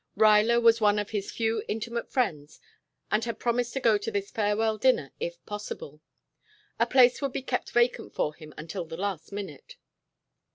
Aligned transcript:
Ruyler 0.17 0.59
was 0.59 0.81
one 0.81 0.97
of 0.97 1.11
his 1.11 1.29
few 1.29 1.63
intimate 1.67 2.09
friends 2.11 2.59
and 3.11 3.23
had 3.23 3.37
promised 3.37 3.71
to 3.73 3.79
go 3.79 3.99
to 3.99 4.09
this 4.09 4.31
farewell 4.31 4.79
dinner 4.79 5.11
if 5.19 5.45
possible. 5.45 6.01
A 6.79 6.87
place 6.87 7.21
would 7.21 7.33
be 7.33 7.43
kept 7.43 7.69
vacant 7.69 8.11
for 8.15 8.33
him 8.33 8.51
until 8.57 8.85
the 8.85 8.97
last 8.97 9.31
minute. 9.31 9.75